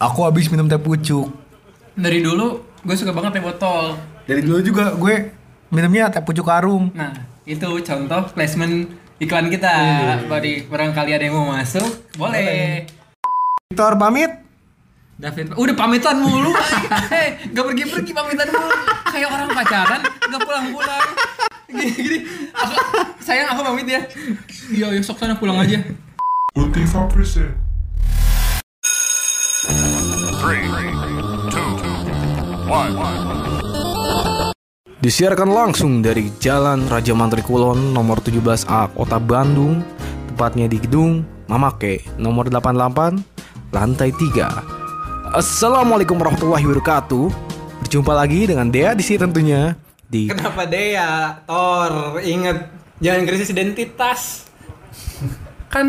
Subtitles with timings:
[0.00, 1.28] Aku habis minum teh pucuk.
[1.92, 4.00] Dari dulu gue suka banget teh botol.
[4.24, 5.28] Dari dulu juga gue
[5.68, 6.88] minumnya teh pucuk karung.
[6.96, 7.12] Nah,
[7.44, 8.88] itu contoh placement
[9.20, 9.68] iklan kita.
[10.24, 12.88] Bari barangkali ada yang mau masuk, boleh.
[13.68, 14.40] Victor pamit.
[15.20, 16.48] David, udah pamitan mulu.
[17.12, 18.72] Hei, gak pergi-pergi pamitan mulu.
[19.04, 21.06] Kayak orang pacaran, gak pulang-pulang.
[21.68, 22.18] Gini, gini.
[22.56, 22.72] Aku,
[23.20, 24.00] sayang aku pamit ya.
[24.72, 25.76] Iya, ya sok sana pulang aja.
[26.56, 27.69] Ulti percent.
[30.50, 30.66] Three,
[31.54, 31.78] two,
[32.66, 32.90] one.
[34.98, 39.78] Disiarkan langsung dari Jalan Raja Mantri Kulon nomor 17A Kota Bandung,
[40.26, 43.22] tepatnya di gedung Mamake nomor 88
[43.70, 45.38] lantai 3.
[45.38, 47.30] Assalamualaikum warahmatullahi wabarakatuh.
[47.86, 49.78] Berjumpa lagi dengan Dea di sini tentunya
[50.10, 51.46] di Kenapa Dea?
[51.46, 52.66] Thor, inget
[52.98, 54.50] jangan krisis identitas.
[55.70, 55.86] Kan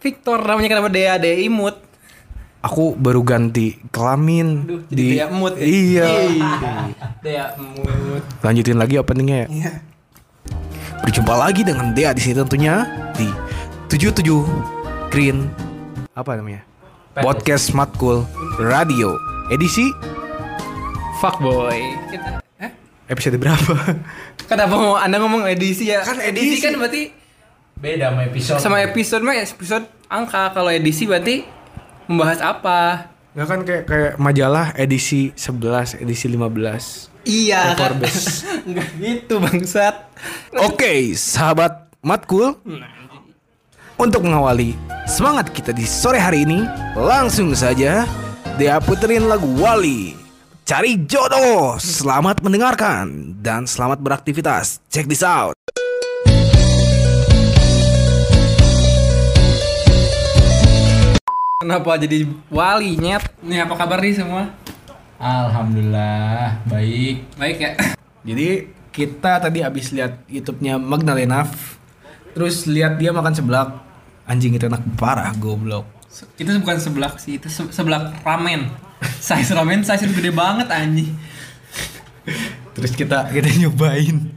[0.00, 1.20] Victor namanya kenapa Dea?
[1.20, 1.85] Dea imut.
[2.64, 5.66] Aku baru ganti kelamin Duh, jadi di Dea mood ya?
[5.66, 6.08] Iya.
[7.24, 8.22] Dea imut.
[8.42, 9.48] Lanjutin lagi openingnya ya.
[9.50, 9.72] Iya.
[11.04, 13.28] Berjumpa lagi dengan Dea di sini tentunya di
[13.92, 14.26] 77
[15.12, 15.46] Green
[16.16, 16.62] apa namanya?
[17.16, 18.26] Podcast Matkul
[18.60, 19.16] Radio
[19.48, 19.88] edisi
[21.16, 21.80] Fuckboy.
[22.12, 22.70] Kita, eh?
[23.08, 23.72] episode berapa?
[24.50, 26.04] Kenapa mau Anda ngomong edisi ya?
[26.04, 26.64] Kan edisi, edisi.
[26.64, 27.02] kan berarti
[27.76, 28.60] Beda sama episode.
[28.60, 30.52] sama episode mah episode angka.
[30.52, 31.55] Kalau edisi berarti
[32.06, 33.10] membahas apa?
[33.36, 37.12] Nggak kan kayak kayak majalah edisi 11, edisi 15.
[37.26, 37.74] Iya.
[37.74, 38.14] kan?
[38.64, 39.94] Enggak gitu bangsat.
[40.62, 42.54] Oke, sahabat Matkul.
[43.96, 44.76] Untuk mengawali
[45.08, 48.04] semangat kita di sore hari ini, langsung saja
[48.56, 50.16] Dea puterin lagu Wali.
[50.66, 51.78] Cari jodoh.
[51.78, 54.82] Selamat mendengarkan dan selamat beraktivitas.
[54.90, 55.54] Check this out.
[61.66, 63.26] Kenapa jadi wali nyet?
[63.42, 64.54] Nih apa kabar nih semua?
[65.18, 67.26] Alhamdulillah baik.
[67.34, 67.70] Baik ya.
[68.22, 71.42] Jadi kita tadi habis lihat YouTube-nya Magdalena
[72.30, 73.82] terus lihat dia makan seblak.
[74.30, 75.90] Anjing itu enak parah goblok.
[76.38, 78.70] itu bukan sebelah sih, itu se- sebelah ramen.
[79.18, 81.18] Size ramen size itu gede banget anjing.
[82.78, 84.30] Terus kita kita nyobain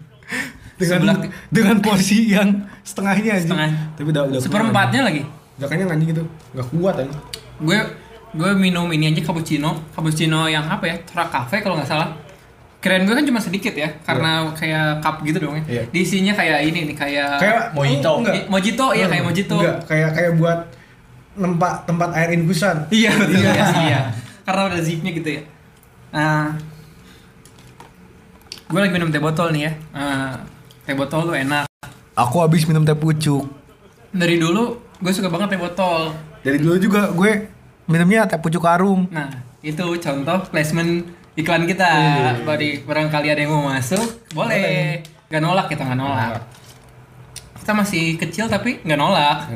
[0.82, 1.20] dengan Seblak.
[1.54, 3.46] dengan porsi yang setengahnya aja.
[3.46, 3.70] Setengah.
[3.94, 5.22] Tapi udah udah Seperempatnya lagi.
[5.60, 6.24] Udah kenyang anjing gitu.
[6.56, 7.20] Enggak kuat anjing.
[7.60, 7.80] Gue
[8.30, 10.96] gue minum ini aja cappuccino, cappuccino yang apa ya?
[11.04, 12.10] Tora Cafe kalau nggak salah.
[12.80, 15.64] Keren gue kan cuma sedikit ya, karena kayak cup gitu dong ya.
[15.68, 15.84] Iya.
[15.92, 18.12] Diisinya kayak ini nih, kayak Kayak Mojito.
[18.24, 18.34] enggak.
[18.40, 19.58] I- mojito, iya kayak mojito.
[19.60, 20.60] Enggak, kayak kayak buat
[21.36, 22.88] tempat tempat air infusan.
[22.88, 23.66] Iya betul iya.
[23.84, 24.02] iya.
[24.48, 25.42] Karena ada zipnya gitu ya.
[26.16, 26.56] Nah,
[28.70, 29.72] gue lagi minum teh botol nih ya.
[29.92, 30.40] Nah,
[30.86, 31.66] teh botol tuh enak.
[32.16, 33.44] Aku habis minum teh pucuk.
[34.10, 36.12] Dari dulu gue suka banget teh botol.
[36.44, 37.48] Dari dulu juga gue
[37.88, 39.08] minumnya teh pucuk karung.
[39.10, 39.32] Nah,
[39.64, 41.08] itu contoh placement
[41.40, 41.90] iklan kita.
[42.44, 45.00] Bari barangkali ada yang mau masuk, boleh.
[45.32, 46.42] Gak nolak kita nggak nolak.
[47.64, 49.48] Kita masih kecil tapi nggak nolak.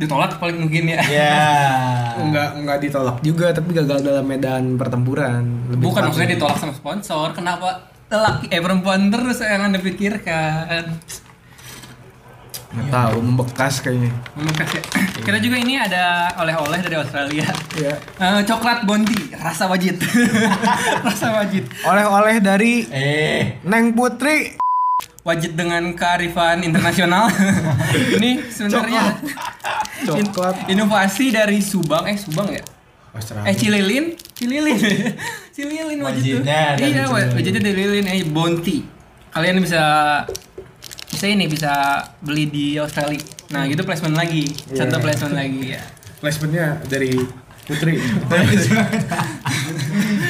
[0.00, 1.00] Ditolak paling mungkin ya.
[1.12, 1.44] Ya.
[2.16, 5.68] Enggak enggak ditolak juga tapi gagal dalam medan pertempuran.
[5.68, 7.36] Lebih Bukan maksudnya ditolak sama sponsor.
[7.36, 11.00] Kenapa lelaki eh perempuan terus yang anda pikirkan?
[12.72, 14.08] Nggak tahu membekas kayaknya.
[14.32, 14.82] Membekas ya.
[15.20, 17.44] Kita juga ini ada oleh-oleh dari Australia.
[17.72, 17.94] Iya.
[18.16, 20.00] Eh, coklat bondi rasa wajit.
[21.06, 21.68] rasa wajit.
[21.82, 23.60] Oleh-oleh dari Eh.
[23.62, 24.56] Neng Putri.
[25.22, 27.28] Wajit dengan kearifan internasional.
[28.16, 29.20] ini sebenarnya
[30.02, 30.66] Coklat.
[30.66, 32.64] in- inovasi dari Subang eh Subang ya?
[33.12, 33.46] Australia.
[33.46, 34.80] Eh Cililin, Cililin.
[35.54, 36.42] Cililin wajit tuh.
[36.42, 36.74] Iya,
[37.06, 37.36] wa- Cililin.
[37.36, 38.76] wajitnya dari Cililin eh Bonti.
[39.30, 39.82] Kalian bisa
[41.22, 41.72] bisa ini bisa
[42.18, 43.22] beli di Australia.
[43.54, 44.50] Nah, gitu placement lagi.
[44.66, 44.98] Contoh Iya.
[44.98, 45.82] placement lagi ya.
[46.18, 47.14] Placementnya dari
[47.62, 47.94] Putri.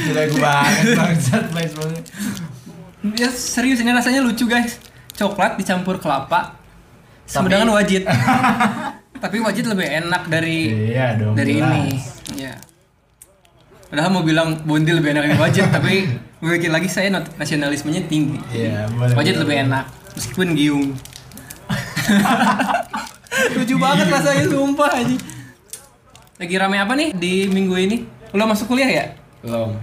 [0.04, 2.02] Jelek banget bangsat placementnya.
[3.16, 4.76] Ya serius ini rasanya lucu guys.
[5.16, 6.60] Coklat dicampur kelapa.
[7.24, 8.04] Sama Tapi- dengan wajit.
[9.24, 11.32] Tapi wajit lebih enak dari Iya dong.
[11.32, 11.72] dari jelas.
[11.72, 11.84] ini.
[12.36, 12.52] Ya.
[13.88, 16.04] Padahal mau bilang Bondi lebih enak dari wajit, tapi
[16.36, 18.36] gue pikir lagi saya not- nasionalismenya tinggi.
[18.50, 19.14] Iya, boleh.
[19.14, 19.42] Wajit boleh.
[19.46, 19.84] lebih enak,
[20.14, 20.88] meskipun giung.
[23.56, 25.16] Lucu banget rasanya sumpah aja.
[26.36, 27.96] Lagi rame apa nih di minggu ini?
[28.32, 29.04] Lo masuk kuliah ya?
[29.40, 29.76] Belum.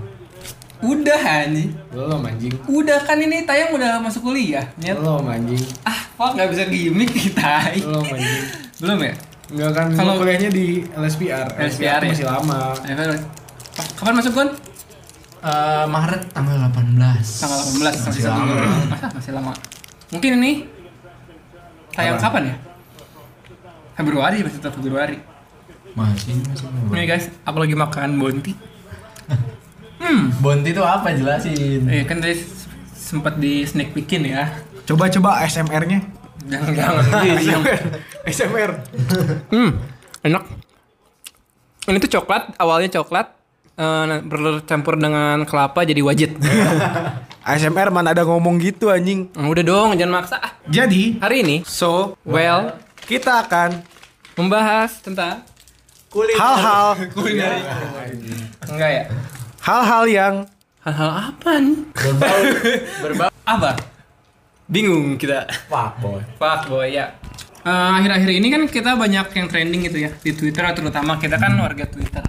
[0.80, 1.76] Udah anjing.
[1.92, 2.54] Belum anjing.
[2.66, 4.64] Udah kan ini tayang udah masuk kuliah.
[4.78, 4.96] Nyet.
[4.96, 5.60] Belum anjing.
[5.84, 7.76] Ah, fuck nggak bisa gimmick kita.
[7.78, 8.44] Belum anjing.
[8.80, 9.14] Belum ya?
[9.50, 11.48] Enggak kan Kalau- kuliahnya di LSPR.
[11.58, 12.10] LSPR ya?
[12.14, 12.60] masih lama.
[12.86, 12.96] Eh,
[13.96, 14.50] Kapan masuk Gon?
[15.40, 17.28] Eh, Maret tanggal 18.
[17.40, 18.56] Tanggal 18 masih, Masih lama.
[19.16, 19.54] masih lama.
[20.09, 20.53] Mungkin ini
[21.94, 22.23] tayang Apa?
[22.27, 22.56] kapan ya?
[23.94, 25.17] Februari masih tetap Februari.
[25.91, 26.65] Masih masih.
[26.89, 28.53] Nih guys, aku lagi makan bonti.
[30.00, 31.83] Hmm, Bonti itu apa jelasin?
[31.85, 32.39] eh kan tadi
[32.89, 34.47] sempat di sneak peekin ya.
[34.88, 36.00] Coba-coba ASMR-nya.
[36.47, 37.59] Jangan jangan gitu.
[38.23, 38.71] ASMR.
[39.53, 39.75] Hmm,
[40.23, 40.44] enak.
[41.83, 43.27] Ini tuh coklat, awalnya coklat,
[43.75, 46.31] eh, bercampur dengan kelapa jadi wajit.
[47.39, 49.31] ASMR mana ada ngomong gitu anjing.
[49.33, 50.36] Nah, udah dong, jangan maksa.
[50.38, 52.75] Ah, Jadi, Hari ini, so well,
[53.07, 53.80] kita akan
[54.36, 55.41] membahas tentang
[56.12, 56.97] hal-hal
[58.65, 59.03] enggak ya?
[59.62, 60.36] hal-hal yang
[60.80, 61.77] Hal-hal apa nih?
[61.91, 62.39] Berbau
[63.03, 63.75] berbau Apa?
[64.65, 65.44] Bingung kita.
[65.68, 66.21] fuck boy.
[66.39, 67.19] Fuck boy ya.
[67.59, 71.51] Eh, akhir-akhir ini kan kita banyak yang trending gitu ya di Twitter terutama kita kan
[71.59, 72.24] warga Twitter.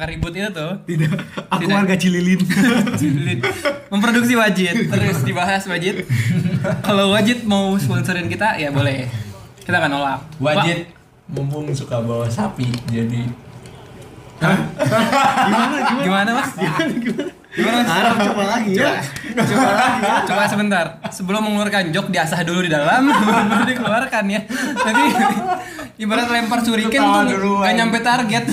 [0.00, 0.72] Suka ribut itu tuh.
[0.88, 1.12] tidak.
[1.52, 1.76] Aku Tidak.
[1.76, 2.40] warga Cililin.
[3.04, 3.44] Julid.
[3.92, 4.88] memproduksi wajit.
[4.88, 6.08] Terus dibahas wajit.
[6.88, 9.04] Kalau wajit mau sponsorin kita ya boleh.
[9.60, 10.24] Kita nggak nolak.
[10.40, 10.88] Wajit
[11.28, 13.28] mumpung suka bawa sapi jadi
[14.40, 14.56] Wah,
[16.08, 16.56] gimana mas?
[16.56, 19.02] Gimana mas coba lagi ya.
[19.34, 19.70] coba.
[20.22, 20.86] Coba sebentar.
[21.10, 23.10] Sebelum mengeluarkan jok diasah dulu di dalam.
[23.50, 24.40] Baru dikeluarkan ya.
[24.78, 25.04] Nanti
[25.98, 27.66] ibarat lempar suriken tuh duluan.
[27.66, 28.44] nggak nyampe target.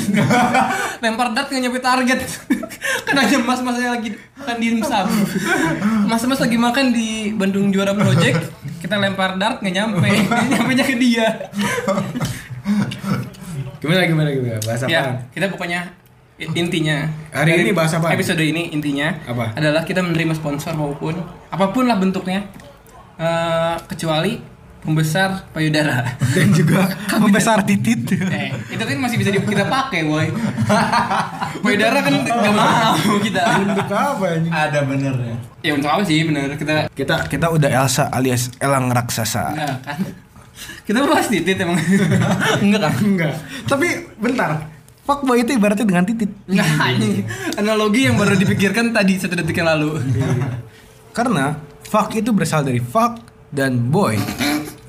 [1.03, 2.19] Lempar dart nggak nyampe target.
[3.05, 5.07] Kan aja mas masnya lagi makan di dimsum
[6.07, 8.47] mas mas lagi makan di Bandung Juara Project
[8.79, 10.09] kita lempar dart nggak nyampe.
[10.51, 11.27] Nyampe nya ke dia.
[13.77, 14.59] Gimana gimana gimana?
[14.65, 16.06] Bahasa ya kita pokoknya
[16.38, 18.10] intinya Hari ini bahas apa?
[18.10, 19.54] episode ini intinya Apa?
[19.54, 21.18] adalah kita menerima sponsor maupun
[21.48, 22.45] apa pun lah bentuknya
[23.18, 24.38] Eh, kecuali
[24.78, 26.06] pembesar payudara
[26.38, 26.86] Dan juga
[27.18, 28.06] membesar titit.
[28.30, 30.30] eh itu kan masih bisa kita pakai boy
[31.66, 34.54] payudara kan nggak mau kita Untuk apa anjing?
[34.54, 35.33] ada benernya.
[35.60, 39.50] ya untuk apa sih bener kita Kita kita udah Elsa alias Elang raksasa.
[39.51, 39.98] enggak kan
[40.86, 41.78] kita bahas titit emang
[42.62, 43.33] enggak kan Enggak.
[43.66, 44.76] Tapi bentar.
[45.07, 46.27] Fuckboy itu ibaratnya dengan titit.
[46.45, 47.24] enggak anjing.
[47.56, 50.04] analogi yang baru dipikirkan tadi satu detik yang lalu
[51.09, 53.15] Karena fuck itu berasal dari fuck
[53.48, 54.19] dan boy.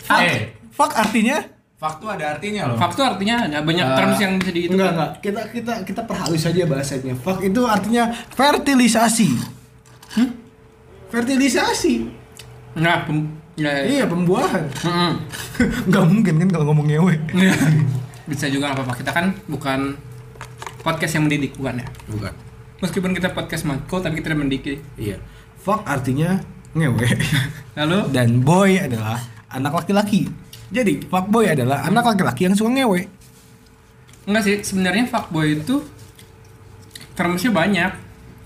[0.02, 0.50] Fuck, Eh.
[0.68, 1.38] fuck artinya
[1.78, 2.74] Fuck tuh ada artinya loh.
[2.74, 4.74] Fuck tuh artinya ada banyak Eh, terms yang bisa dihitung.
[4.74, 5.10] enggak enggak.
[5.22, 7.14] Kita kita kita perhalus saja bahasanya.
[7.14, 9.30] Fuck itu artinya fertilisasi.
[11.08, 11.94] Fertilisasi.
[12.74, 13.24] Nah, pem,
[13.54, 13.82] ya, ya.
[13.86, 14.66] Iya, pembuahan.
[14.82, 15.12] Mm-mm.
[15.86, 17.14] Enggak mungkin kan kalau ngomong ngewe.
[18.30, 18.92] bisa juga apa-apa.
[18.94, 19.94] Kita kan bukan
[20.82, 21.86] podcast yang mendidik bukan ya.
[22.08, 22.32] Bukan.
[22.78, 24.78] Meskipun kita podcast matkul tapi kita tidak mendidik.
[24.94, 25.18] Iya.
[25.58, 26.38] Fuck artinya
[26.74, 27.08] ngewe.
[27.78, 29.18] Lalu Dan boy adalah
[29.50, 30.30] anak laki-laki.
[30.68, 33.08] Jadi fuckboy adalah anak laki-laki yang suka ngewe.
[34.28, 35.80] enggak sih sebenarnya fuckboy itu
[37.16, 37.92] termsnya banyak.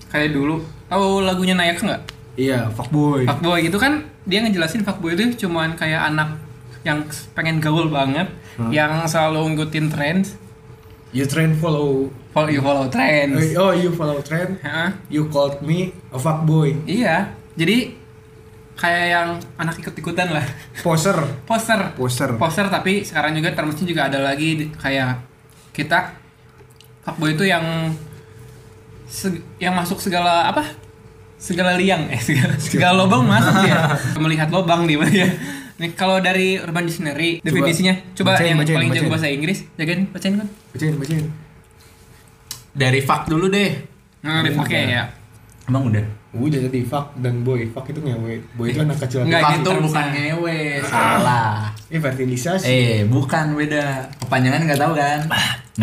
[0.07, 0.63] Kayak dulu.
[0.87, 2.01] Tahu lagunya Nayak nggak?
[2.39, 3.27] Iya, fuckboy.
[3.29, 6.39] Fuckboy itu kan dia ngejelasin fuckboy itu cuman kayak anak
[6.83, 8.27] yang pengen gaul banget,
[8.67, 10.23] yang selalu ngikutin trend,
[11.13, 12.09] You trend follow.
[12.33, 13.53] follow you follow trends.
[13.53, 14.57] Oh, you follow trend.
[14.65, 14.89] Heeh.
[15.13, 16.73] You called me a fuckboy.
[16.89, 17.93] Iya, jadi
[18.73, 19.29] kayak yang
[19.61, 20.41] anak ikut-ikutan lah.
[20.81, 21.13] Poser.
[21.45, 21.93] Poster.
[21.93, 22.33] Poser.
[22.41, 25.21] Poster tapi sekarang juga termsnya juga ada lagi kayak
[25.69, 26.17] kita
[27.05, 27.93] fuckboy itu yang
[29.61, 30.65] yang masuk segala apa?
[31.37, 33.93] Segala liang eh segala, segala lobang masuk ya.
[34.23, 35.29] Melihat lobang di ya.
[35.83, 40.07] Nih kalau dari Urban Dictionary definisinya coba Bacain, yang bacain, paling jago bahasa Inggris, jagain
[40.15, 40.47] bacain kan.
[40.71, 41.25] Bacain, bacain.
[42.71, 43.83] Dari fuck dulu deh.
[44.23, 45.11] Nah, dipakai ya.
[45.67, 46.07] Emang udah.
[46.39, 47.67] Udah tadi fuck dan boy.
[47.75, 48.39] Fuck itu ngewe.
[48.55, 49.27] Boy itu anak kecil.
[49.27, 51.75] Enggak, fuck itu bukan ngewe, salah.
[51.91, 52.63] Eh, fertilisasi.
[52.63, 54.07] Eh, bukan beda.
[54.23, 55.19] Kepanjangan nggak tahu kan?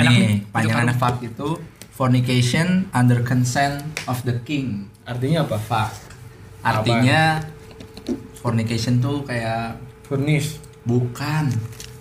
[0.01, 1.61] Nih, Nih, panjangan fuck itu
[1.93, 4.89] fornication under consent of the king.
[5.05, 5.61] Artinya apa?
[5.61, 5.93] Fuck.
[6.65, 7.45] Artinya
[8.41, 10.59] fornication tuh kayak Furnish.
[10.83, 11.47] bukan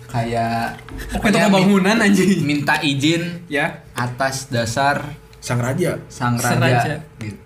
[0.04, 2.42] kayak Itu pokoknya kebangunan min- anjing.
[2.42, 3.86] minta izin Ya.
[3.94, 5.94] atas dasar Sang raja.
[6.08, 6.96] sang Sang raja, raja.
[7.16, 7.38] gitu.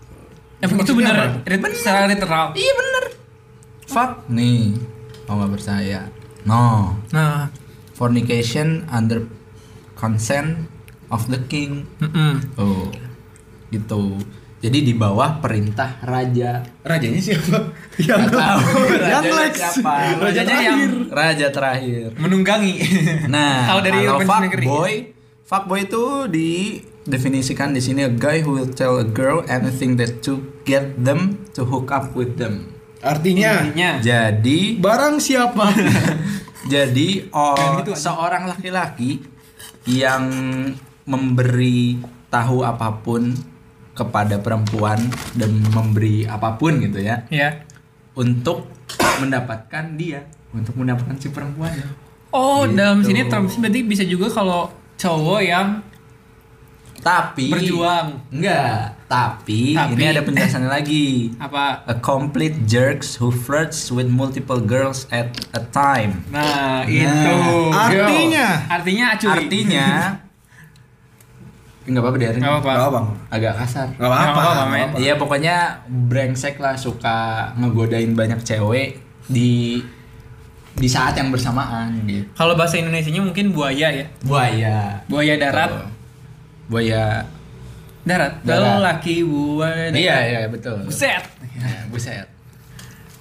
[0.58, 2.56] Eh, itu bener, rit- secara literal.
[2.56, 3.04] Iya bener.
[3.84, 4.10] Fuck.
[4.28, 4.72] Nih,
[5.22, 6.08] mau nggak percaya?
[6.42, 6.96] No.
[7.10, 7.52] Nah,
[7.92, 9.28] Fornication under
[9.94, 10.66] consent
[11.06, 11.84] of the king.
[11.98, 12.40] mm-mm.
[12.56, 12.88] Oh,
[13.68, 14.16] gitu.
[14.64, 16.64] Jadi di bawah perintah raja.
[16.80, 17.68] Rajanya siapa?
[18.00, 19.54] Yang tahu Yang Lex.
[19.60, 19.94] siapa.
[20.16, 20.92] Raja Rajanya yang terakhir.
[21.12, 22.06] Raja terakhir.
[22.16, 22.74] menunggangi.
[23.34, 24.64] Nah, kalau dari kalau Urban Dictionary.
[24.64, 24.92] fuckboy,
[25.44, 30.40] fuckboy itu didefinisikan di sini a guy who will tell a girl anything that to
[30.64, 32.72] get them to hook up with them.
[33.04, 34.00] Artinya Intinya.
[34.00, 35.76] Jadi barang siapa?
[36.72, 39.20] Jadi oh, Jangan gitu, seorang laki-laki
[39.84, 40.24] yang
[41.04, 42.00] memberi
[42.32, 43.52] tahu apa pun
[43.94, 44.98] kepada perempuan
[45.32, 47.62] dan memberi apa pun gitu ya Ya.
[48.12, 48.66] untuk
[49.16, 51.70] mendapatkan dia, untuk mendapatkan si perempuan.
[52.28, 52.74] Oh, Gitu.
[52.74, 55.68] dalam sini terms berarti bisa juga kalau cowok yang
[56.96, 58.16] Tapi berjuang.
[58.32, 59.92] Enggak, tapi, Tapi.
[59.92, 61.36] ini ada penjelasannya lagi.
[61.36, 61.84] Apa?
[61.84, 66.24] A complete jerks who flirts with multiple girls at a time.
[66.32, 67.36] Nah, itu.
[67.70, 68.46] Artinya?
[68.72, 69.30] Artinya acuy.
[69.36, 69.86] Artinya
[71.84, 72.40] Enggak apa-apa biarin.
[72.40, 72.72] Nggak apa-apa.
[72.88, 73.88] Apa Agak kasar.
[73.96, 74.96] Gak apa-apa.
[74.96, 78.96] Iya pokoknya brengsek lah suka ngegodain banyak cewek
[79.28, 79.80] di
[80.74, 82.26] di saat yang bersamaan gitu.
[82.34, 84.06] Kalau bahasa Indonesianya mungkin buaya ya.
[84.24, 85.04] Buaya.
[85.06, 85.70] Buaya darat.
[85.70, 85.88] Tuh.
[86.72, 87.22] Buaya.
[88.04, 88.42] Darat.
[88.42, 88.80] Darat.
[88.80, 89.92] Lelaki buaya.
[89.92, 90.00] darat.
[90.00, 90.82] Iya iya betul.
[90.88, 91.22] Buset.
[91.54, 92.26] Ya, buset.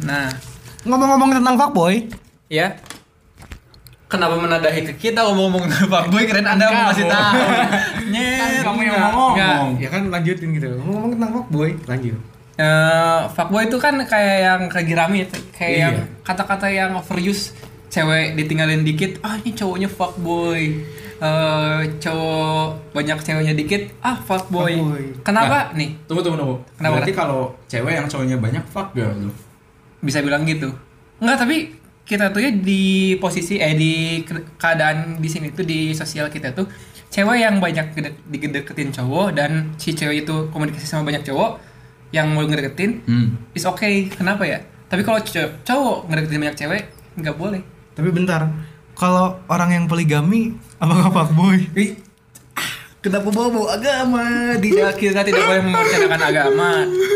[0.04, 0.28] Nah,
[0.84, 2.12] Ngomong-ngomong tentang fuckboy,
[2.52, 2.76] ya.
[4.14, 7.34] Kenapa menadahi ke kita ngomong-ngomong tentang fuckboy keren Anda mau kasih tahu.
[8.08, 8.62] Nyet.
[8.62, 9.34] kamu yang ngomong.
[9.82, 10.70] Ya kan lanjutin gitu.
[10.78, 12.16] Ngomong-ngomong tentang fuckboy, lanjut.
[12.54, 15.82] Eh, fuckboy itu kan kayak yang lagi rame ya, kayak Iya.
[15.84, 17.58] yang kata-kata yang overuse
[17.90, 20.62] cewek ditinggalin dikit ah ini cowoknya fuckboy
[21.16, 25.06] Eh cowok banyak ceweknya dikit ah fuckboy Fuckboy.
[25.24, 26.58] kenapa nih Tunggu tunggu tunggu.
[26.76, 26.94] Kenapa?
[27.00, 29.32] Berarti kalau cewek yang cowoknya banyak fuck girl
[29.98, 30.68] bisa bilang gitu
[31.18, 31.72] enggak tapi
[32.04, 32.84] kita tuh ya di
[33.16, 36.68] posisi eh di ke- keadaan di sini tuh di sosial kita tuh
[37.08, 37.96] cewek yang banyak
[38.26, 41.62] digedeketin cowok dan si cewek itu komunikasi sama banyak cowok
[42.10, 43.28] yang mau ngedeketin Hmm.
[43.52, 46.82] is okay kenapa ya tapi kalau cow- cowok ngedeketin banyak cewek
[47.16, 47.62] nggak boleh
[47.94, 48.50] Tapi bentar,
[48.94, 51.62] kalau orang yang poligami apakah fuckboy?
[53.04, 54.24] Kenapa bawa agama?
[54.56, 56.70] Di tidak kita tidak boleh membercadakan agama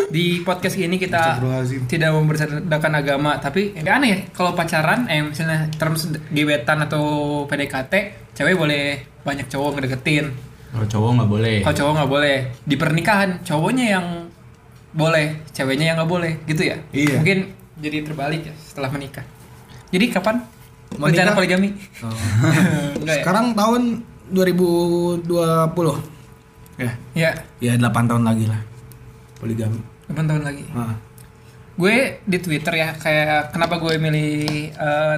[0.08, 1.40] di podcast ini kita
[1.88, 7.04] tidak membercadakan agama tapi nggak aneh ya kalau pacaran eh misalnya terus gebetan atau
[7.44, 7.94] PDKT
[8.32, 8.84] cewek boleh
[9.24, 10.32] banyak cowok ngedeketin
[10.68, 11.58] Kalau cowok nggak boleh.
[11.62, 14.06] kalau cowok nggak boleh di pernikahan cowoknya yang
[14.92, 17.20] boleh ceweknya yang nggak boleh gitu ya Iya.
[17.20, 17.40] mungkin
[17.80, 19.24] jadi terbalik ya setelah menikah
[19.92, 20.44] jadi kapan
[20.96, 21.36] Mau rencana nikah?
[21.36, 22.12] poligami Oh.
[23.00, 23.24] Enggak ya?
[23.24, 23.84] Sekarang tahun
[24.30, 25.28] 2020.
[26.78, 26.92] Ya.
[27.14, 28.62] ya Ya 8 tahun lagi lah.
[29.38, 29.82] Poligami.
[30.08, 30.96] 8 tahun lagi Ah.
[31.78, 31.94] gue
[32.26, 34.34] di Twitter ya kayak kenapa gue milih
[34.72, 35.16] eh,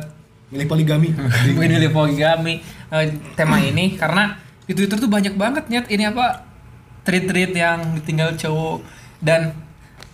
[0.49, 1.07] Milih poligami.
[1.55, 4.35] gue milih poligami eh, tema ini karena
[4.65, 6.43] di Twitter tuh banyak banget nyet ini apa
[7.01, 8.83] tweet-tweet yang ditinggal cowok
[9.17, 9.55] dan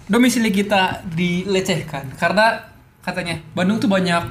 [0.06, 2.62] domisili kita dilecehkan karena
[3.02, 4.22] katanya Bandung tuh banyak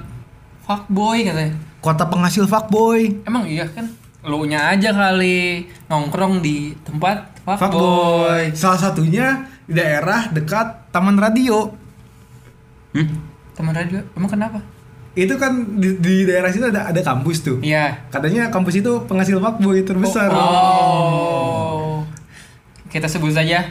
[0.62, 3.26] fuckboy katanya Kota penghasil fuckboy.
[3.26, 3.90] emang iya kan
[4.24, 8.42] lu nya aja kali nongkrong di tempat fuckboy, Fuckboy.
[8.56, 11.72] Salah satunya di daerah dekat Taman Radio.
[13.54, 14.58] teman radio emang kenapa
[15.18, 17.58] Itu kan di, di daerah situ ada ada kampus tuh.
[17.62, 20.30] iya Katanya kampus itu penghasil fuckboy terbesar.
[20.34, 22.02] Oh.
[22.90, 23.62] Kita sebut saja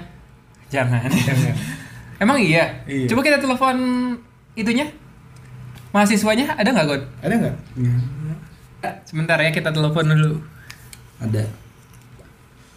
[0.72, 1.08] jangan.
[2.24, 2.84] Emang iya?
[2.88, 3.12] Iya.
[3.12, 3.76] Coba kita telepon
[4.56, 4.88] itunya.
[5.92, 7.04] Mahasiswanya ada nggak, God?
[7.22, 7.56] Ada nggak?
[9.08, 10.34] Sebentar ya kita telepon dulu.
[11.24, 11.46] Ada.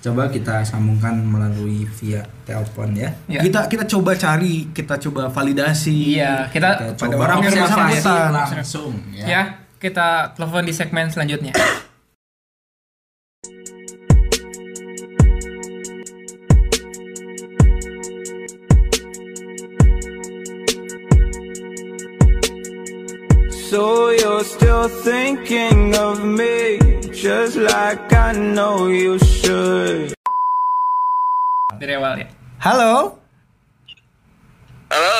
[0.06, 3.10] Coba kita sambungkan melalui via telepon ya.
[3.26, 3.42] Ya.
[3.42, 6.14] Kita kita coba cari, kita coba validasi.
[6.14, 7.58] Iya, kita Pada Coba orang yang
[8.30, 9.26] langsung ya.
[9.26, 9.42] ya,
[9.82, 11.50] kita telepon di segmen selanjutnya.
[24.86, 26.78] Still thinking of me,
[27.10, 30.14] just like I know you should.
[31.74, 32.26] Dari awal ya.
[32.62, 33.18] Halo.
[34.86, 35.18] Halo,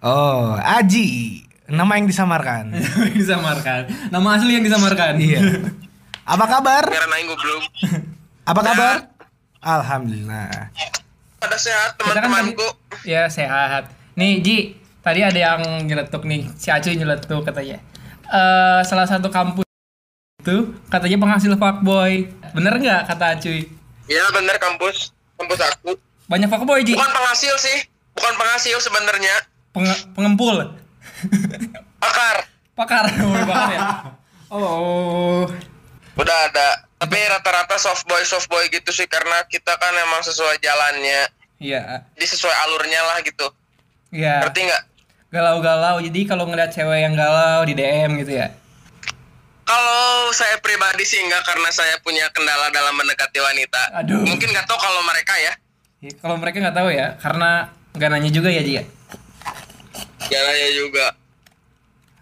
[0.00, 1.42] Oh, Aji.
[1.66, 2.70] Nama yang disamarkan.
[3.18, 3.90] disamarkan.
[4.14, 5.18] Nama asli yang disamarkan.
[5.18, 5.42] iya.
[6.22, 6.86] Apa kabar?
[6.86, 7.62] karena aing goblok.
[8.46, 8.94] Apa kabar?
[9.58, 10.70] Alhamdulillah.
[11.42, 12.62] Pada sehat kan teman-temanku.
[12.62, 13.90] tadi- ya sehat.
[14.14, 17.89] Nih Ji, tadi ada yang nyeletuk nih, si Acuy nyeletuk katanya.
[18.30, 19.66] Eh salah satu kampus
[20.40, 20.56] itu
[20.86, 22.30] katanya penghasil fuckboy.
[22.50, 23.66] Bener nggak kata Acuy?
[24.06, 25.98] Ya bener kampus, kampus aku.
[26.26, 26.94] Banyak fuckboy Ji.
[26.94, 27.78] Bukan penghasil sih,
[28.12, 29.36] bukan penghasil sebenarnya.
[29.70, 30.56] Penge- pengempul.
[31.98, 32.36] Pakar.
[32.74, 33.04] Pakar.
[33.20, 33.34] Oh,
[33.68, 33.80] ya.
[34.50, 35.46] Oh.
[36.12, 36.68] Udah ada.
[36.98, 42.02] Tapi rata-rata soft boy soft boy gitu sih karena kita kan emang sesuai jalannya, Iya.
[42.12, 43.46] di sesuai alurnya lah gitu.
[44.10, 44.42] Iya.
[44.42, 44.82] Ngerti nggak?
[45.30, 46.02] Galau-galau.
[46.02, 48.50] Jadi kalau ngeliat cewek yang galau di DM gitu ya.
[49.62, 54.02] Kalau saya pribadi sih enggak karena saya punya kendala dalam mendekati wanita.
[54.02, 54.26] Aduh.
[54.26, 55.52] Mungkin nggak tahu kalau mereka ya.
[56.00, 57.50] Ya, Kalau mereka nggak tahu ya, karena
[57.94, 58.84] nggak nanya juga ya Ji ya.
[60.26, 61.06] Jalannya juga.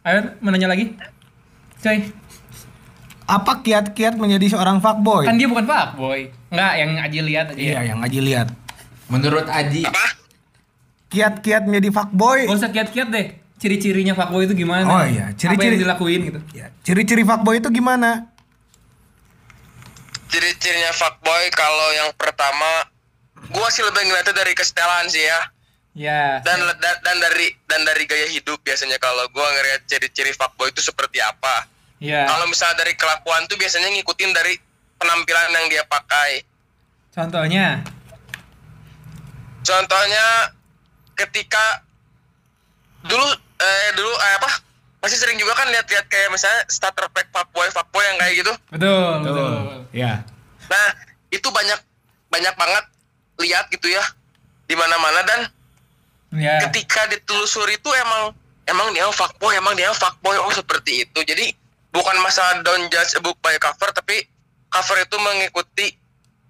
[0.03, 0.93] Ayo menanya lagi.
[1.79, 2.11] Coy,
[3.25, 5.25] Apa kiat-kiat menjadi seorang fuckboy?
[5.25, 6.27] kan dia bukan fuckboy.
[6.51, 7.61] Nggak, yang Aji lihat aja.
[7.61, 8.49] Iya, yang Aji lihat.
[9.09, 10.18] Menurut Aji, Apa?
[11.09, 12.45] Kiat-kiat menjadi fuckboy.
[12.45, 13.27] Gak usah kiat-kiat deh.
[13.59, 14.87] Ciri-cirinya fuckboy itu gimana?
[14.87, 15.75] Oh iya, Apa ciri-ciri.
[15.75, 16.41] yang dilakuin gitu.
[16.53, 18.29] Ya, ciri-ciri fuckboy itu gimana?
[20.29, 22.85] ciri-cirinya fuckboy kalau yang pertama
[23.49, 25.41] gua sih lebih ngeliatnya dari kesetelan sih ya
[25.97, 26.45] Ya.
[26.45, 30.79] dan dan, dan dari dan dari gaya hidup biasanya kalau gua ngeliat ciri-ciri fuckboy itu
[30.79, 31.65] seperti apa
[31.97, 32.29] Ya.
[32.29, 34.55] kalau misalnya dari kelakuan tuh biasanya ngikutin dari
[34.95, 36.45] penampilan yang dia pakai
[37.11, 37.81] Contohnya.
[39.61, 40.27] contohnya
[41.19, 41.83] ketika
[43.01, 44.51] dulu eh dulu eh, apa
[44.99, 49.11] masih sering juga kan lihat-lihat kayak misalnya starter pack fuckboy fuckboy yang kayak gitu Betul,
[49.23, 49.53] betul.
[49.91, 50.23] Ya.
[50.67, 50.87] Nah,
[51.29, 51.79] itu banyak
[52.29, 52.85] banyak banget
[53.39, 54.03] lihat gitu ya
[54.65, 55.41] di mana-mana dan
[56.29, 56.61] Ya.
[56.61, 58.37] ketika ditelusuri itu emang
[58.69, 61.25] emang dia fuckboy, emang dia fuckboy oh seperti itu.
[61.25, 61.57] Jadi
[61.89, 64.29] bukan masalah don't judge a book by cover tapi
[64.69, 65.97] cover itu mengikuti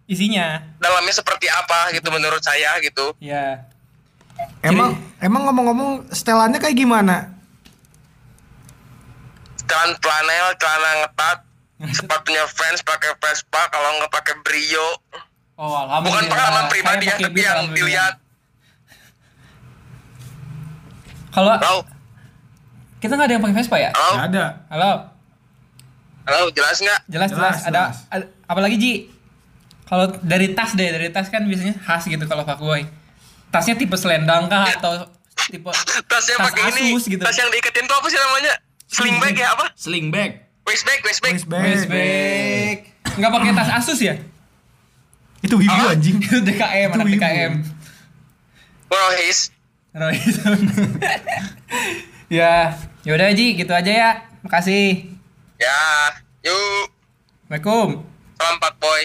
[0.04, 0.58] Isinya.
[0.82, 3.14] dalamnya seperti apa gitu menurut saya gitu.
[3.22, 3.70] Ya.
[4.60, 7.30] Emang emang ngomong-ngomong setelannya kayak gimana?
[9.56, 11.38] Setelan flanel, celana ngetat,
[11.96, 14.88] sepatunya fans pakai Vespa kalau nggak pakai Brio.
[15.58, 16.28] Oh, Bukan alhamdulillah.
[16.28, 18.14] pengalaman pribadi ya, tapi yang dilihat.
[21.28, 21.76] Kalau Halo,
[22.98, 23.90] kita nggak ada yang pakai Vespa ya?
[23.92, 24.44] halo, Nggak ada.
[24.68, 24.92] Halo.
[26.24, 27.00] halo, jelas nggak?
[27.06, 28.92] Jelas jelas, Jelas, ada, ada- apalagi Ji?
[29.84, 32.84] Kalau dari tas deh, dari tas kan biasanya khas gitu kalau fuckboy.
[33.48, 35.08] Tasnya tipe selendang kah atau
[35.46, 35.68] tipe
[36.04, 37.18] tasnya Tas pakai ini gitu.
[37.18, 40.44] tas yang diiketin tuh apa sih namanya sling bag ya apa Sling bag.
[40.64, 41.62] waist bag waist bag Waist bag.
[41.64, 42.76] waist bag.
[43.18, 44.14] Pakai tas Asus ya?
[45.40, 46.18] Itu wibu anjing.
[46.24, 47.16] Itu DKM, anak wibu.
[47.16, 47.52] DKM.
[48.86, 49.48] bro his
[49.90, 50.14] Roy.
[52.28, 54.10] ya, yaudah Ji, gitu aja ya.
[54.40, 55.08] Makasih.
[55.56, 55.78] ya
[56.40, 56.86] yuk
[57.48, 57.88] Assalamualaikum.
[58.36, 59.02] salam pak boy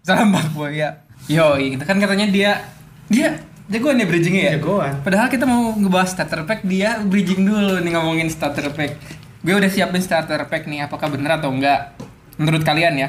[0.00, 1.04] Salam Pak Boy ya.
[1.26, 2.64] Yo, itu kan katanya dia
[3.06, 3.36] dia
[3.68, 4.52] jagoan ya bridgingnya ya.
[4.56, 4.92] Jagoan.
[5.00, 8.96] Padahal kita mau ngebahas starter pack, dia bridging dulu nih ngomongin starter pack.
[9.38, 11.94] Gue udah siapin starter pack nih, apakah bener atau enggak?
[12.34, 13.08] Menurut kalian ya.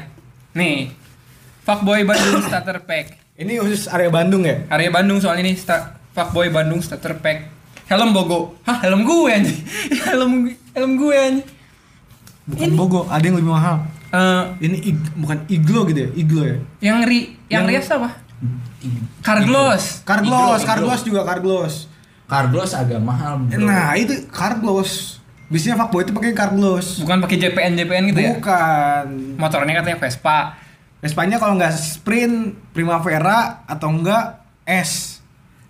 [0.52, 0.92] Nih,
[1.62, 3.18] Fuckboy Bandung starter pack.
[3.34, 4.68] Ini khusus area Bandung ya?
[4.68, 7.48] Area Bandung soalnya ini sta Fuckboy Bandung starter pack.
[7.88, 8.54] Helm Bogo.
[8.62, 9.60] Hah, helm gue anjing.
[10.06, 10.32] helm
[10.70, 11.48] helm gue anjing.
[12.46, 13.82] Bukan Bogo, ada yang lebih mahal.
[14.10, 16.10] Eh, Ini ig- bukan iglo gitu ya?
[16.12, 16.56] Iglo ya?
[16.82, 18.10] yang ri yang, Yang- rias apa?
[19.20, 20.00] Carglass.
[20.02, 21.88] Carglass, Carglass juga Carglass.
[22.30, 23.58] Carglass agak mahal, bro.
[23.60, 25.18] Nah, itu Carglass.
[25.50, 27.02] Biasanya fuckboy itu pakai Carglass.
[27.02, 28.32] Bukan pakai JPN JPN gitu ya?
[28.38, 29.06] Bukan.
[29.34, 30.54] Motornya katanya Vespa.
[31.02, 35.18] Vespanya kalau nggak sprint, Primavera atau enggak S.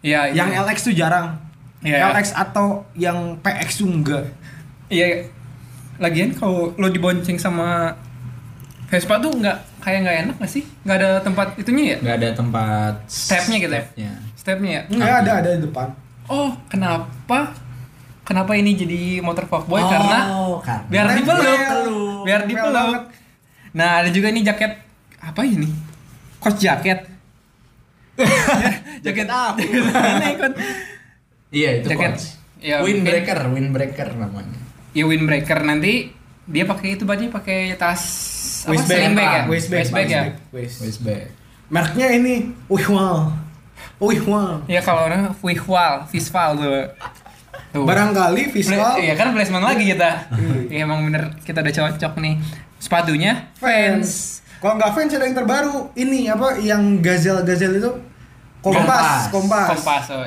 [0.05, 0.61] Iya, Yang iya.
[0.67, 1.27] LX tuh jarang.
[1.81, 2.13] Iya.
[2.13, 4.29] LX atau yang PX tuh enggak.
[4.93, 5.33] Iya.
[5.97, 7.97] Lagian kalau lo dibonceng sama
[8.91, 10.63] Vespa tuh nggak kayak nggak enak nggak sih?
[10.85, 11.97] Nggak ada tempat itunya ya?
[11.99, 13.83] Nggak ada tempat Stepnya gitu ya?
[13.83, 14.13] stepnya.
[14.37, 14.83] Stepnya ya?
[14.89, 15.89] Enggak ada ada di depan.
[16.27, 17.57] Oh, kenapa?
[18.23, 19.83] Kenapa ini jadi motor fuckboy?
[19.83, 20.19] Oh, Karena
[20.63, 21.59] karena- biar dipeluk.
[21.67, 22.23] Peluk.
[22.23, 23.03] Biar dipeluk.
[23.71, 24.73] Nah, ada juga nih jaket
[25.19, 25.67] apa ini?
[26.39, 27.11] Coach jaket.
[29.05, 29.59] jaket apa?
[30.41, 30.53] Kan.
[31.51, 32.15] Iya, itu Jaket.
[32.15, 32.25] coach.
[32.61, 34.61] Ya, windbreaker, windbreaker namanya.
[34.93, 36.13] Ya windbreaker nanti
[36.51, 38.03] dia pakai itu bajunya pakai tas
[38.67, 38.99] apa Waist bag.
[38.99, 39.43] sling bag ya?
[39.47, 40.23] Waist bag, Waist bag ya.
[40.51, 40.77] Waist.
[40.83, 41.27] Waist bag.
[41.71, 42.35] Mereknya ini
[42.67, 43.31] Wihwal.
[44.03, 44.67] Wihwal.
[44.67, 46.85] Ya kalau orang Wihwal, Visval tuh.
[47.71, 47.87] Tuh.
[47.87, 50.27] Barangkali visual Iya kan placement lagi kita.
[50.67, 52.35] Iya emang bener kita udah cocok nih.
[52.83, 54.43] Sepatunya fans.
[54.59, 55.95] Kalau nggak fans ada yang terbaru.
[55.95, 57.91] Ini apa yang gazel-gazel itu?
[58.61, 59.69] Kompas, kompas.
[59.73, 60.05] Kompas.
[60.13, 60.27] oh.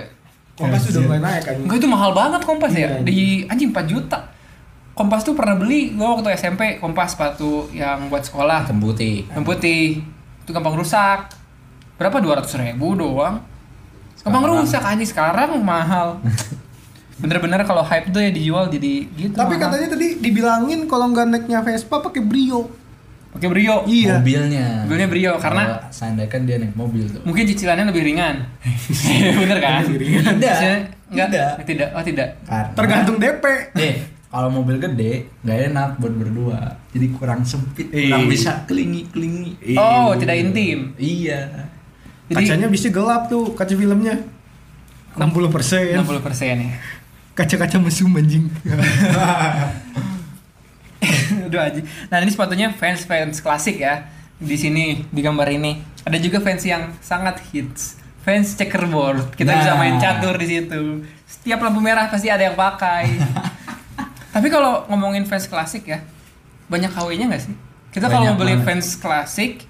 [0.55, 1.55] Kompas udah mulai naik kan.
[1.59, 2.87] Enggak itu mahal banget Kompas ya.
[2.87, 4.32] Iya, Di anjing 4 juta.
[4.93, 8.65] Kompas tuh pernah beli gua waktu SMP Kompas sepatu yang buat sekolah.
[8.65, 9.25] Hitam putih.
[9.27, 9.83] Yang putih.
[10.41, 11.33] Itu gampang rusak.
[11.97, 13.41] Berapa 200 ribu doang.
[14.21, 14.61] Gampang Sekarang.
[14.61, 16.21] rusak anjing sekarang mahal.
[17.21, 19.33] Bener-bener kalau hype tuh ya dijual jadi gitu.
[19.33, 19.69] Tapi mahal.
[19.69, 22.69] katanya tadi dibilangin kalau nggak naiknya Vespa pakai Brio.
[23.31, 23.81] pakai Brio.
[23.83, 24.21] Iya.
[24.21, 24.85] Mobilnya.
[24.85, 27.21] Mobilnya Brio, karena- seandainya kan dia naik mobil tuh.
[27.23, 28.45] Mungkin cicilannya lebih ringan.
[29.41, 29.81] Bener kan?
[29.81, 30.37] Tidak.
[30.37, 31.27] Cicilannya- enggak?
[31.29, 31.49] Tidak.
[31.65, 31.89] Tidak.
[31.97, 32.27] Oh, tidak.
[32.43, 33.43] Karena Tergantung DP.
[33.73, 33.93] Eh,
[34.33, 36.59] kalau mobil gede nggak enak buat berdua.
[36.89, 38.29] Jadi kurang sempit, kurang Ih.
[38.33, 39.77] bisa kelingi-kelingi.
[39.77, 40.97] Oh, tidak intim.
[40.97, 41.69] Iya.
[42.27, 44.17] Jadi Kacanya bisa gelap tuh kaca filmnya.
[45.13, 46.01] 60 persen.
[46.01, 46.71] 60 persen ya.
[47.33, 48.49] Kaca-kaca mesum anjing.
[51.45, 51.81] Udah aja.
[52.09, 54.09] Nah ini sepatunya fans fans klasik ya.
[54.39, 58.01] Di sini di gambar ini ada juga fans yang sangat hits.
[58.23, 59.35] Fans checkerboard.
[59.35, 59.59] Kita Nah.
[59.61, 61.03] bisa main catur di situ.
[61.27, 63.05] Setiap lampu merah pasti ada yang pakai.
[64.33, 66.01] Tapi kalau ngomongin fans klasik ya,
[66.65, 67.55] banyak KW-nya nggak sih?
[67.93, 69.69] Kita kalau beli fans klasik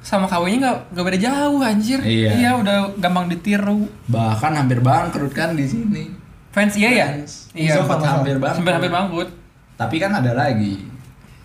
[0.00, 2.00] sama KW-nya nggak nggak beda jauh anjir.
[2.00, 2.56] Iya.
[2.56, 3.84] udah gampang ditiru.
[4.08, 6.08] Bahkan hampir bangkrut kan di sini.
[6.48, 7.06] Fans iya ya?
[7.12, 7.52] Fans.
[7.52, 7.84] Iya.
[7.84, 8.58] Sempat hampir bangkrut.
[8.64, 9.28] Sampai hampir bangkrut.
[9.76, 10.88] Tapi kan ada lagi.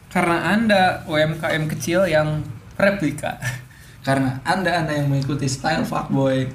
[0.10, 2.42] Karena Anda UMKM kecil yang
[2.80, 3.36] replika.
[4.00, 6.48] Karena anda-anda yang mengikuti style fuckboy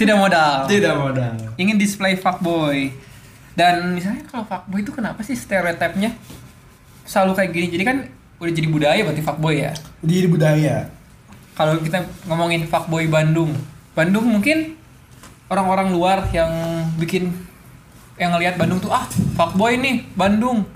[0.00, 0.64] Tidak modal.
[0.64, 1.36] tidak modal.
[1.60, 2.88] Ingin display fuckboy.
[3.56, 6.12] Dan misalnya kalau fuckboy itu kenapa sih stereotipnya
[7.08, 7.66] selalu kayak gini?
[7.72, 7.96] Jadi kan
[8.36, 9.72] udah jadi budaya berarti fuckboy ya.
[10.04, 10.92] Di budaya.
[11.56, 13.56] Kalau kita ngomongin fuckboy Bandung,
[13.96, 14.76] Bandung mungkin
[15.48, 16.52] orang-orang luar yang
[17.00, 17.32] bikin
[18.20, 20.68] yang ngelihat Bandung tuh ah fuckboy nih Bandung.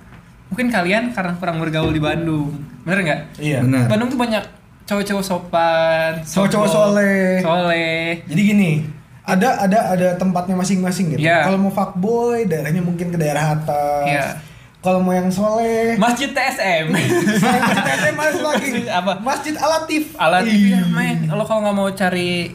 [0.49, 2.51] Mungkin kalian karena kurang bergaul di Bandung,
[2.83, 3.21] bener nggak?
[3.39, 3.61] Iya.
[3.63, 3.87] Benar.
[3.87, 4.43] Bandung tuh banyak
[4.83, 7.39] cowok-cowok sopan, Cowok-cowok soleh.
[7.39, 8.19] soleh.
[8.27, 8.73] Jadi gini,
[9.31, 11.21] ada ada ada tempatnya masing-masing gitu.
[11.21, 11.45] Iya.
[11.45, 14.05] Kalau mau fuckboy, daerahnya mungkin ke daerah atas.
[14.05, 14.27] Iya.
[14.81, 16.89] Kalau mau yang soleh, Masjid TSM.
[17.61, 18.69] masjid TSM masuk lagi.
[18.87, 19.13] Apa?
[19.21, 20.17] Masjid Alatif.
[20.17, 20.73] Alat Ih.
[20.73, 21.29] ya main.
[21.29, 22.49] Kalau kalau nggak mau cari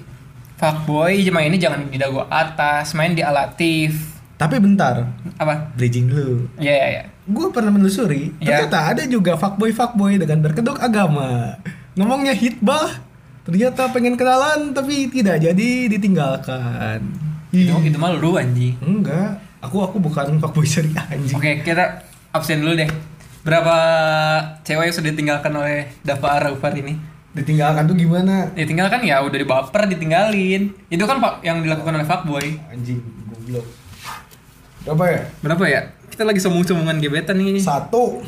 [0.55, 4.17] fuckboy, mainnya jangan di dagu atas, main di alatif.
[4.35, 5.05] Tapi bentar,
[5.37, 5.71] Apa?
[5.73, 6.49] bridging dulu.
[6.57, 7.03] Iya iya iya.
[7.25, 8.67] Gue pernah menelusuri, Iya.
[8.67, 11.55] ternyata ada juga fuckboy fuckboy dengan berkedok agama.
[11.93, 13.04] Ngomongnya hitbah,
[13.45, 16.99] ternyata pengen kenalan tapi tidak jadi ditinggalkan.
[17.53, 18.75] Itu, itu mah lu anjing.
[18.81, 21.37] Enggak, aku aku bukan fuckboy syariah anjing.
[21.37, 22.03] Oke, kita
[22.33, 22.89] absen dulu deh.
[23.45, 23.77] Berapa
[24.65, 26.97] cewek yang sudah ditinggalkan oleh Dava Araufar ini?
[27.37, 28.49] Ditinggalkan tuh gimana?
[28.57, 30.73] Ditinggalkan ya udah dibaper, ditinggalin.
[30.89, 32.57] Itu kan pak yang dilakukan oleh fuckboy.
[32.73, 33.67] Anjing, goblok.
[34.85, 35.21] Berapa ya?
[35.45, 35.81] Berapa ya?
[36.09, 37.61] Kita lagi sombong-sombongan gebetan nih.
[37.61, 38.25] Satu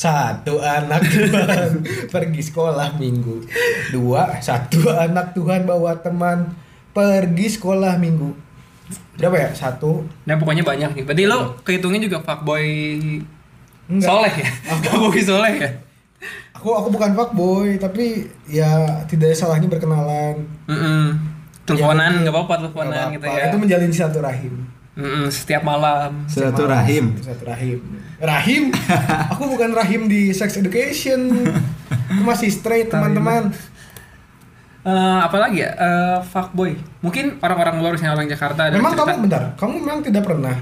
[0.00, 1.70] satu anak Tuhan
[2.14, 3.44] pergi sekolah minggu
[3.92, 6.56] dua satu anak Tuhan bawa teman
[6.90, 8.32] pergi sekolah minggu
[9.14, 11.04] berapa ya satu Nah pokoknya banyak nih.
[11.04, 12.64] Berarti lo kehitungnya juga fuckboy
[13.86, 14.08] Enggak.
[14.08, 14.48] soleh ya?
[14.72, 15.70] Fuckboy soleh ya?
[16.50, 18.68] aku aku bukan fuckboy tapi ya
[19.04, 21.04] tidak salahnya berkenalan Mm-mm.
[21.62, 23.36] Teleponan Ya, nggak apa-apa teleponan gitu apa-apa.
[23.38, 23.48] ya.
[23.48, 24.54] itu menjalin silaturahim
[24.92, 26.26] Mm-mm, setiap malam.
[26.26, 27.14] Silaturahim.
[27.16, 27.78] silaturahim
[28.20, 28.68] rahim
[29.32, 31.30] aku bukan rahim di sex education
[32.10, 33.48] aku masih straight teman-teman
[34.80, 35.70] Eh, apalagi ya?
[35.72, 36.72] Eh, fuckboy.
[37.00, 40.56] Mungkin orang-orang luar misalnya orang Jakarta ada memang cerita- kamu bentar kamu memang tidak pernah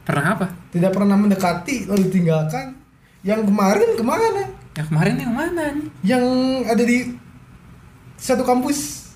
[0.00, 0.46] pernah apa?
[0.70, 2.78] tidak pernah mendekati lalu ditinggalkan
[3.20, 5.86] yang kemarin ke mana Yang kemarin yang mana nih?
[6.06, 6.24] yang
[6.64, 6.98] ada di
[8.14, 9.10] satu kampus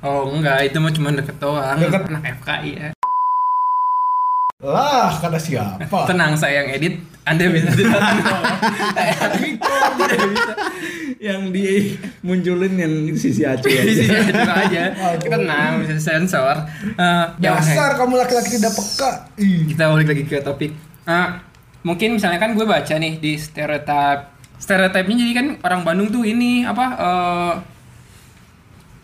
[0.00, 1.76] Oh enggak, itu mah cuma deket doang.
[1.76, 2.02] Deket.
[2.08, 2.88] Anak FKI ya.
[4.60, 10.52] lah kata siapa Tenang saya yang edit, Anda bisa tidak Tidak bisa.
[11.16, 13.88] yang dimunculin yang sisi acu aja.
[13.88, 14.82] aja aja.
[14.92, 15.16] Aduh.
[15.18, 16.56] Kita tenang, bisa sensor.
[17.36, 19.64] Yang dasar kamu laki-laki tidak peka Ih.
[19.66, 20.72] kita balik lagi ke topik.
[21.04, 21.40] Ah,
[21.80, 24.28] mungkin misalnya kan gue baca nih di stereotip.
[24.56, 26.84] Stereotipnya jadi kan orang Bandung tuh ini apa?
[27.00, 27.52] eh,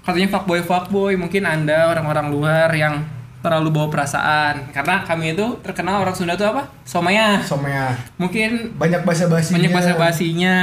[0.06, 1.12] katanya fuckboy fuckboy.
[1.18, 3.02] Mungkin anda orang-orang luar yang
[3.42, 4.70] terlalu bawa perasaan.
[4.70, 6.70] Karena kami itu terkenal orang Sunda tuh apa?
[6.86, 7.42] Somaya.
[7.42, 10.56] somea Mungkin banyak bahasa basinya banyak bahasa basinya.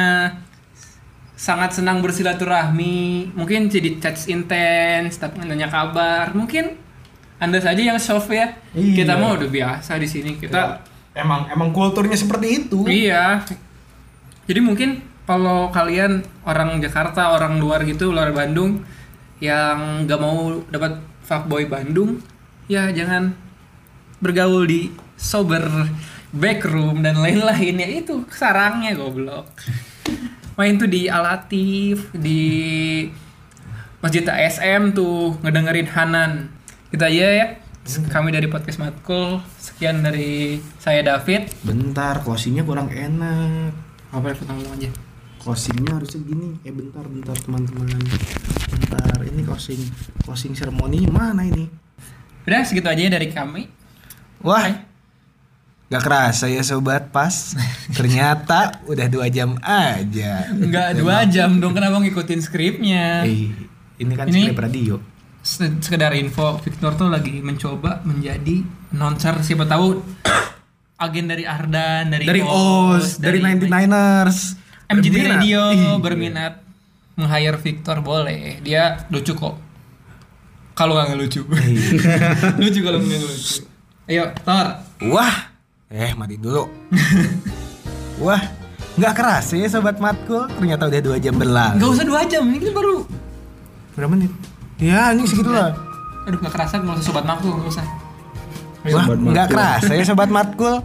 [1.36, 3.36] Sangat senang bersilaturahmi.
[3.36, 6.32] Mungkin jadi chat intens, tapi nanya kabar.
[6.32, 6.80] Mungkin
[7.44, 8.56] anda saja yang soft ya.
[8.72, 9.04] Iya.
[9.04, 10.40] Kita mah udah biasa di sini.
[10.40, 10.80] Kita
[11.14, 13.44] emang emang kulturnya seperti itu Iya.
[14.44, 18.84] Jadi mungkin kalau kalian orang Jakarta, orang luar gitu, luar Bandung
[19.44, 22.24] yang gak mau dapat fuckboy Bandung,
[22.72, 23.36] ya jangan
[24.24, 24.88] bergaul di
[25.20, 25.68] sober
[26.32, 29.52] backroom dan lain-lain ya itu sarangnya goblok.
[30.58, 32.42] Main tuh di Alatif, di
[34.00, 36.32] Masjid ASM tuh ngedengerin Hanan.
[36.88, 37.48] Kita aja ya.
[37.84, 39.44] Kami dari podcast Matkul.
[39.60, 41.52] Sekian dari saya David.
[41.68, 43.76] bentar closingnya kurang enak
[44.14, 45.13] Apa ya potong aja?
[45.44, 46.58] Closingnya harusnya gini.
[46.62, 47.88] Eh bentar bentar teman-teman.
[48.70, 49.18] Bentar.
[49.22, 49.82] Ini closing
[50.22, 51.68] closing ceremony mana ini?
[52.44, 53.68] Udah segitu aja ya dari kami.
[54.40, 54.92] wah.
[55.86, 57.54] Gak kerasa ya sobat pas.
[57.94, 60.50] Ternyata udah dua jam aja.
[60.50, 63.22] Enggak dua jam dong kenapa ngikutin skripnya?
[63.22, 63.54] Eh,
[63.96, 64.98] Ini kan Ini- skrip radio.
[65.40, 69.38] Se- Sekedar info, Victor tuh lagi mencoba menjadi announcer.
[69.40, 70.02] Siapa tahu
[71.04, 74.38] agen dari Ardan, dari, Dari OS, dari 99ers
[74.86, 75.32] MGT Berminat.
[75.36, 75.92] Radio Iya.
[75.98, 76.54] berminat
[77.14, 78.60] meng-hire Victor boleh.
[78.60, 79.56] Dia lucu kok.
[80.74, 81.42] Kalau nggak lucu.
[82.62, 83.64] lucu kalau nggak lucu.
[84.04, 84.68] Ayo, Thor.
[85.06, 85.48] Wah
[85.88, 86.68] Eh mati dulu
[88.20, 88.42] Wah
[88.94, 92.60] Gak kerasa ya sobat matkul Ternyata udah dua jam berlalu Gak usah dua jam, ini
[92.60, 92.98] kan baru.
[93.94, 94.32] Berapa menit?
[94.76, 95.72] Ya anjing segitu lah
[96.24, 97.86] Aduh nggak kerasa nggak usah sobat makhluk nggak usah.
[98.84, 99.54] Wah, Sobat nggak Matkul.
[99.54, 100.76] kerasa ya sobat matkul.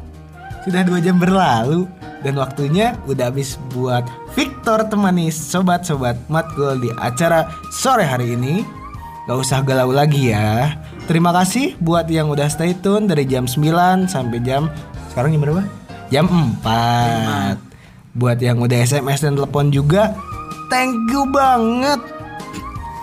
[0.62, 1.80] Sudah dua jam berlalu
[2.26, 4.02] dan waktunya udah habis buat
[4.34, 8.66] Victor temani sobat-sobat matkul di acara sore hari ini.
[9.28, 10.72] Gak usah galau lagi ya.
[11.04, 14.72] Terima kasih buat yang udah stay tune dari jam 9 sampai jam
[15.12, 15.64] sekarang jam berapa?
[16.08, 16.26] Jam
[16.64, 17.58] 4.
[18.16, 20.16] Buat yang udah SMS dan telepon juga,
[20.72, 22.00] thank you banget.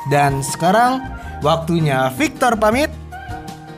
[0.09, 1.01] Dan sekarang
[1.45, 2.89] waktunya Victor pamit.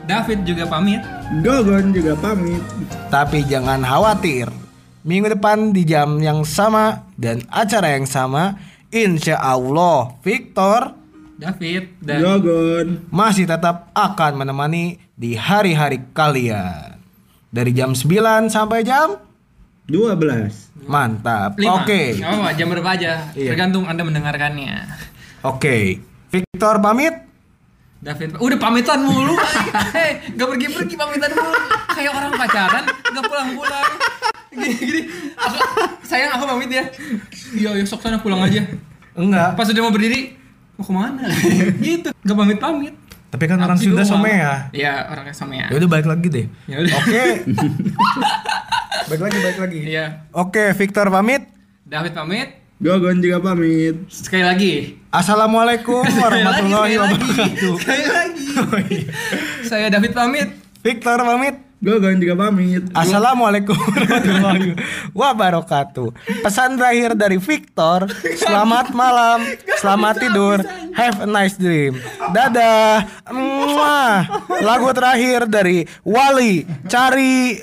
[0.08, 1.04] David juga pamit.
[1.44, 2.64] Gogon juga pamit.
[3.12, 4.48] Tapi jangan khawatir.
[5.08, 8.60] Minggu depan di jam yang sama dan acara yang sama,
[8.92, 10.92] insya Allah Victor
[11.40, 13.08] David dan Gogon.
[13.08, 17.00] masih tetap akan menemani di hari-hari kalian.
[17.48, 19.16] Dari jam 9 sampai jam
[19.88, 20.76] 12.
[20.84, 21.56] mantap.
[21.56, 22.20] Oke.
[22.20, 23.12] Nggak apa-apa, jam berapa aja.
[23.32, 23.56] Iya.
[23.56, 24.92] Tergantung Anda mendengarkannya.
[25.40, 26.04] Oke.
[26.28, 27.16] Victor pamit.
[28.04, 29.40] David, udah pamitan mulu.
[29.96, 31.58] Hei, gak pergi-pergi pamitan mulu.
[31.96, 33.24] Kayak orang pacaran, gak
[34.48, 34.78] pulang-pulang.
[34.78, 35.02] Gini-gini.
[35.36, 35.56] Aku,
[36.04, 36.84] sayang aku pamit ya.
[37.54, 38.64] Iya, ya sok sana pulang aja.
[39.18, 39.58] Enggak.
[39.58, 40.38] Pas udah mau berdiri,
[40.78, 41.22] mau ke mana?
[41.84, 42.94] gitu, gak pamit-pamit.
[43.28, 44.72] Tapi kan orang Sunda somea.
[44.72, 45.68] Iya, orangnya somea.
[45.68, 46.46] Ya udah balik lagi deh.
[46.64, 46.94] Ya udah.
[46.96, 47.24] Oke.
[49.12, 49.80] balik lagi, balik lagi.
[49.84, 50.04] Iya.
[50.32, 51.44] Oke, Victor pamit.
[51.84, 52.48] David pamit.
[52.80, 54.08] Gogon juga pamit.
[54.08, 54.74] Sekali lagi.
[55.12, 57.74] Assalamualaikum warahmatullahi sekali lagi, wabarakatuh.
[57.82, 59.00] Sekali lagi.
[59.66, 60.48] Saya David pamit.
[60.80, 61.67] Victor pamit.
[61.78, 62.90] Gogon juga pamit.
[62.90, 64.74] Assalamualaikum warahmatullahi
[65.22, 66.10] wabarakatuh.
[66.42, 69.46] Pesan terakhir dari Victor, selamat malam,
[69.78, 70.58] selamat tidur,
[70.98, 72.02] have a nice dream.
[72.34, 73.06] Dadah.
[74.58, 77.54] Lagu terakhir dari Wali, cari